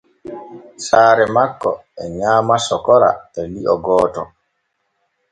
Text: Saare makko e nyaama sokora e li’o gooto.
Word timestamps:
Saare 0.85 1.25
makko 1.35 1.71
e 2.01 2.03
nyaama 2.17 2.55
sokora 2.67 3.11
e 3.39 3.41
li’o 3.53 3.75
gooto. 3.85 4.23